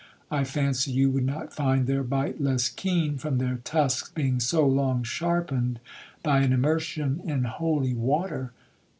[0.31, 4.65] I fancy you would not find their bite less keen, from their tusks being so
[4.65, 5.79] long sharpened
[6.23, 8.51] by an immersion in holy water.'